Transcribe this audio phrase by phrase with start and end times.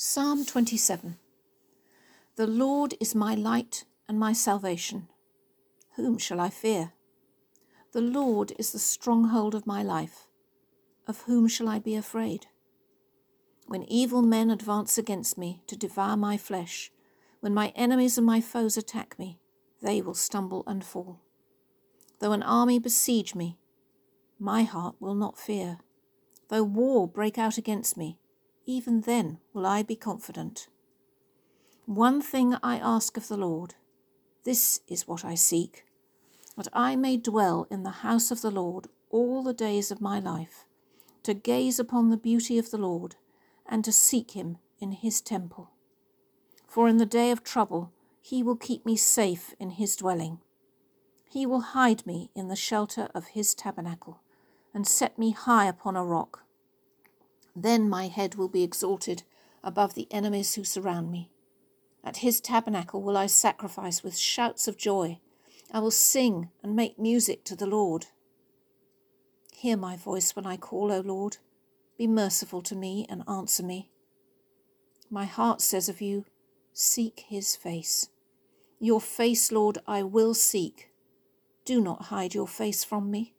[0.00, 1.16] Psalm 27
[2.36, 5.08] The Lord is my light and my salvation.
[5.96, 6.92] Whom shall I fear?
[7.90, 10.28] The Lord is the stronghold of my life.
[11.08, 12.46] Of whom shall I be afraid?
[13.66, 16.92] When evil men advance against me to devour my flesh,
[17.40, 19.40] when my enemies and my foes attack me,
[19.82, 21.22] they will stumble and fall.
[22.20, 23.58] Though an army besiege me,
[24.38, 25.80] my heart will not fear.
[26.50, 28.20] Though war break out against me,
[28.68, 30.68] even then will I be confident.
[31.86, 33.76] One thing I ask of the Lord,
[34.44, 35.86] this is what I seek,
[36.54, 40.20] that I may dwell in the house of the Lord all the days of my
[40.20, 40.66] life,
[41.22, 43.16] to gaze upon the beauty of the Lord,
[43.66, 45.70] and to seek him in his temple.
[46.66, 47.90] For in the day of trouble
[48.20, 50.40] he will keep me safe in his dwelling.
[51.30, 54.20] He will hide me in the shelter of his tabernacle,
[54.74, 56.42] and set me high upon a rock.
[57.62, 59.24] Then my head will be exalted
[59.64, 61.32] above the enemies who surround me.
[62.04, 65.18] At his tabernacle will I sacrifice with shouts of joy.
[65.72, 68.06] I will sing and make music to the Lord.
[69.52, 71.38] Hear my voice when I call, O Lord.
[71.98, 73.90] Be merciful to me and answer me.
[75.10, 76.26] My heart says of you,
[76.72, 78.08] Seek his face.
[78.78, 80.90] Your face, Lord, I will seek.
[81.64, 83.34] Do not hide your face from me.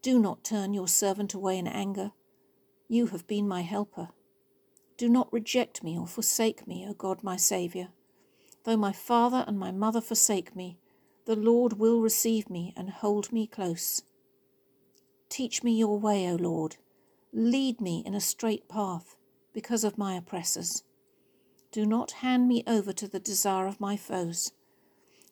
[0.00, 2.12] Do not turn your servant away in anger.
[2.94, 4.10] You have been my helper.
[4.98, 7.88] Do not reject me or forsake me, O God, my Saviour.
[8.62, 10.78] Though my father and my mother forsake me,
[11.24, 14.02] the Lord will receive me and hold me close.
[15.28, 16.76] Teach me your way, O Lord.
[17.32, 19.16] Lead me in a straight path
[19.52, 20.84] because of my oppressors.
[21.72, 24.52] Do not hand me over to the desire of my foes,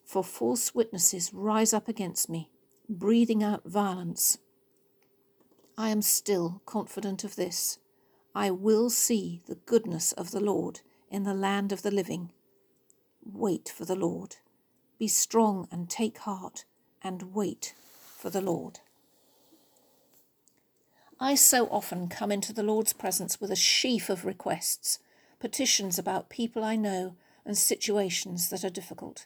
[0.03, 2.49] for false witnesses rise up against me,
[2.89, 4.37] breathing out violence.
[5.77, 7.79] I am still confident of this.
[8.35, 12.31] I will see the goodness of the Lord in the land of the living.
[13.23, 14.37] Wait for the Lord.
[14.99, 16.65] Be strong and take heart,
[17.01, 17.73] and wait
[18.17, 18.79] for the Lord.
[21.19, 24.99] I so often come into the Lord's presence with a sheaf of requests,
[25.39, 27.15] petitions about people I know
[27.45, 29.25] and situations that are difficult.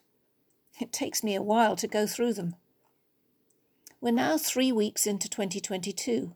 [0.79, 2.55] It takes me a while to go through them.
[4.00, 6.35] We're now three weeks into 2022,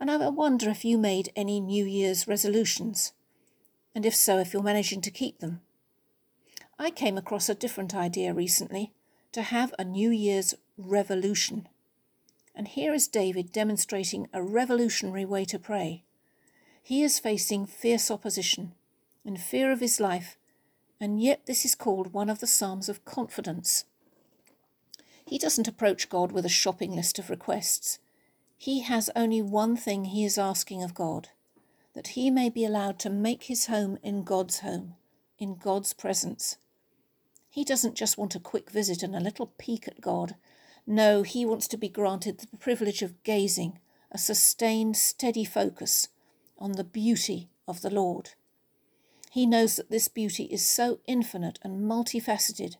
[0.00, 3.12] and I wonder if you made any New Year's resolutions,
[3.96, 5.60] and if so, if you're managing to keep them.
[6.78, 8.92] I came across a different idea recently
[9.32, 11.68] to have a New Year's revolution.
[12.54, 16.04] And here is David demonstrating a revolutionary way to pray.
[16.80, 18.72] He is facing fierce opposition,
[19.24, 20.38] in fear of his life,
[21.00, 23.84] and yet this is called one of the Psalms of confidence.
[25.34, 27.98] He doesn't approach God with a shopping list of requests.
[28.56, 31.30] He has only one thing he is asking of God
[31.92, 34.94] that he may be allowed to make his home in God's home,
[35.36, 36.56] in God's presence.
[37.50, 40.36] He doesn't just want a quick visit and a little peek at God.
[40.86, 43.80] No, he wants to be granted the privilege of gazing,
[44.12, 46.10] a sustained, steady focus
[46.60, 48.34] on the beauty of the Lord.
[49.32, 52.76] He knows that this beauty is so infinite and multifaceted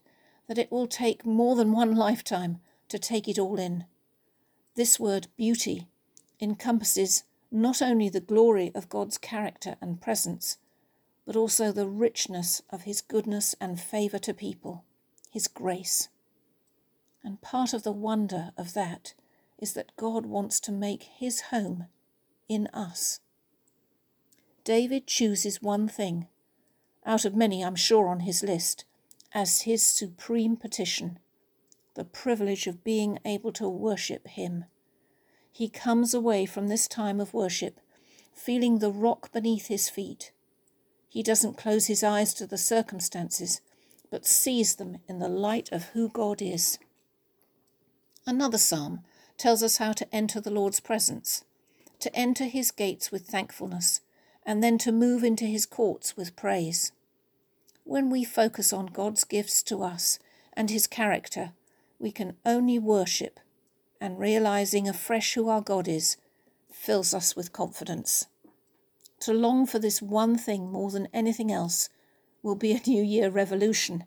[0.49, 3.85] that it will take more than one lifetime to take it all in.
[4.75, 5.89] This word beauty
[6.41, 10.59] encompasses not only the glory of God's character and presence,
[11.27, 14.85] but also the richness of his goodness and favour to people,
[15.31, 16.09] his grace.
[17.23, 19.15] And part of the wonder of that
[19.59, 21.87] is that God wants to make his home
[22.49, 23.21] in us.
[24.65, 26.27] David chooses one thing,
[27.07, 28.85] out of many I'm sure on his list,
[29.35, 31.19] as his supreme petition
[31.95, 34.65] the privilege of being able to worship him.
[35.53, 37.81] He comes away from this time of worship
[38.35, 40.33] feeling the rock beneath his feet.
[41.09, 43.61] He doesn't close his eyes to the circumstances,
[44.11, 46.79] but sees them in the light of who God is.
[48.27, 49.01] Another psalm
[49.39, 51.45] tells us how to enter the Lord's presence,
[52.01, 54.01] to enter his gates with thankfulness,
[54.45, 56.93] and then to move into his courts with praise.
[57.87, 60.19] When we focus on God's gifts to us
[60.55, 61.53] and his character,
[61.99, 63.39] we can only worship,
[64.01, 66.17] and realizing afresh who our God is
[66.73, 68.27] fills us with confidence.
[69.21, 71.91] To long for this one thing more than anything else
[72.43, 74.05] will be a New Year revolution.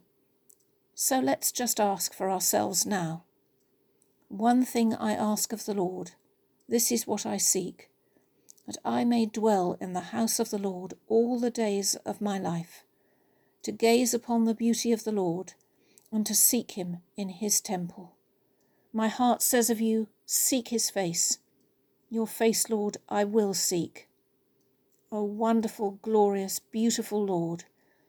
[0.95, 3.25] So let's just ask for ourselves now.
[4.27, 6.11] One thing I ask of the Lord,
[6.67, 7.89] this is what I seek,
[8.65, 12.39] that I may dwell in the house of the Lord all the days of my
[12.39, 12.83] life
[13.67, 15.53] to gaze upon the beauty of the Lord,
[16.09, 18.15] and to seek him in his temple.
[18.93, 21.39] My heart says of you, Seek his face.
[22.09, 24.07] Your face, Lord, I will seek.
[25.11, 27.65] O wonderful, glorious, beautiful Lord,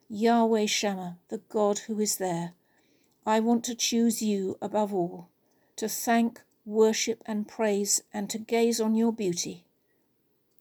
[0.08, 2.52] Yahweh Shammah, the God who is there,
[3.26, 5.28] I want to choose you above all,
[5.74, 9.64] to thank, worship, and praise, and to gaze on your beauty.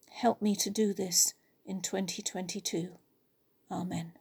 [0.09, 1.35] Help me to do this
[1.67, 2.97] in 2022.
[3.69, 4.13] Amen.